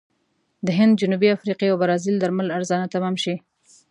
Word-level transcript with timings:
د 0.65 0.67
هند، 0.77 0.93
جنوبي 1.01 1.27
افریقې 1.35 1.67
او 1.69 1.77
برازیل 1.83 2.15
درمل 2.19 2.47
ارزانه 2.57 2.87
تمام 2.95 3.15
شي. 3.23 3.35